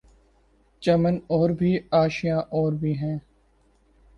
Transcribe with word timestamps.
چمن 0.81 1.17
اور 1.27 1.49
بھی 1.49 1.77
آشیاں 1.91 2.39
اور 2.51 2.73
بھی 2.73 2.97
ہیں 2.97 3.17